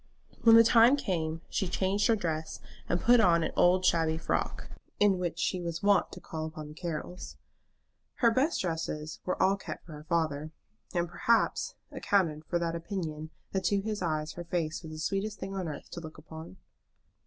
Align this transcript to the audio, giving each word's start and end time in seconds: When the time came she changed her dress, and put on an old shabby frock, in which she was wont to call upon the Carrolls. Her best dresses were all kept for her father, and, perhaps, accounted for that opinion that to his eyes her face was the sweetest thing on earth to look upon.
When 0.41 0.55
the 0.55 0.63
time 0.63 0.97
came 0.97 1.41
she 1.47 1.67
changed 1.67 2.07
her 2.07 2.15
dress, 2.15 2.59
and 2.89 2.99
put 2.99 3.19
on 3.19 3.43
an 3.43 3.51
old 3.55 3.85
shabby 3.85 4.17
frock, 4.17 4.67
in 4.99 5.19
which 5.19 5.37
she 5.37 5.61
was 5.61 5.83
wont 5.83 6.11
to 6.13 6.19
call 6.19 6.47
upon 6.47 6.69
the 6.69 6.73
Carrolls. 6.73 7.37
Her 8.15 8.31
best 8.31 8.61
dresses 8.61 9.19
were 9.25 9.39
all 9.39 9.57
kept 9.57 9.85
for 9.85 9.91
her 9.93 10.05
father, 10.09 10.49
and, 10.91 11.07
perhaps, 11.07 11.75
accounted 11.91 12.45
for 12.45 12.57
that 12.57 12.75
opinion 12.75 13.29
that 13.51 13.65
to 13.65 13.79
his 13.81 14.01
eyes 14.01 14.31
her 14.33 14.43
face 14.43 14.81
was 14.81 14.91
the 14.91 14.97
sweetest 14.97 15.37
thing 15.39 15.53
on 15.53 15.67
earth 15.67 15.91
to 15.91 15.99
look 15.99 16.17
upon. 16.17 16.57